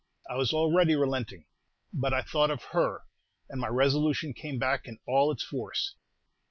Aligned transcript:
I 0.27 0.35
was 0.35 0.51
already 0.51 0.95
relenting; 0.95 1.45
but 1.93 2.11
I 2.11 2.23
thought 2.23 2.49
of 2.49 2.63
her, 2.73 3.03
and 3.51 3.61
my 3.61 3.67
resolution 3.67 4.33
came 4.33 4.57
back 4.57 4.87
in 4.87 4.97
all 5.05 5.31
its 5.31 5.43
force. 5.43 5.93